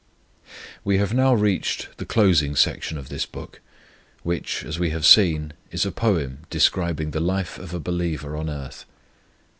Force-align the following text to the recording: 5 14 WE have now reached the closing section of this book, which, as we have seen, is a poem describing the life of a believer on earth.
5 0.45 0.55
14 0.55 0.59
WE 0.85 0.97
have 0.97 1.13
now 1.13 1.33
reached 1.35 1.95
the 1.97 2.07
closing 2.07 2.55
section 2.55 2.97
of 2.97 3.09
this 3.09 3.27
book, 3.27 3.61
which, 4.23 4.65
as 4.65 4.79
we 4.79 4.89
have 4.89 5.05
seen, 5.05 5.53
is 5.69 5.85
a 5.85 5.91
poem 5.91 6.39
describing 6.49 7.11
the 7.11 7.19
life 7.19 7.59
of 7.59 7.71
a 7.71 7.79
believer 7.79 8.35
on 8.35 8.49
earth. 8.49 8.85